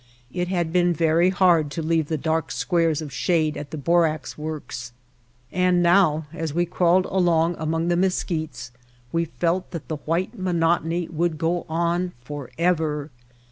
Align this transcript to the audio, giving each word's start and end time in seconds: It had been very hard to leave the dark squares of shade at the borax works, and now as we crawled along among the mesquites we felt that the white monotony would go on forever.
It 0.33 0.47
had 0.47 0.73
been 0.73 0.93
very 0.95 1.29
hard 1.29 1.69
to 1.69 1.83
leave 1.83 2.07
the 2.07 2.17
dark 2.17 2.49
squares 2.49 3.03
of 3.03 3.13
shade 3.13 3.55
at 3.55 3.69
the 3.69 3.77
borax 3.77 4.35
works, 4.35 4.93
and 5.51 5.83
now 5.83 6.25
as 6.33 6.55
we 6.55 6.65
crawled 6.65 7.05
along 7.05 7.55
among 7.59 7.89
the 7.89 7.95
mesquites 7.95 8.71
we 9.11 9.25
felt 9.25 9.69
that 9.69 9.89
the 9.89 9.97
white 9.97 10.35
monotony 10.39 11.07
would 11.11 11.37
go 11.37 11.67
on 11.69 12.13
forever. 12.23 13.11